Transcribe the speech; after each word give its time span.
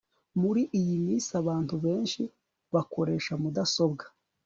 muri 0.41 0.61
iyi 0.79 0.95
minsi 1.05 1.29
abantu 1.41 1.75
benshi 1.85 2.21
bakoresha 2.73 3.31
mudasobwa 3.41 4.05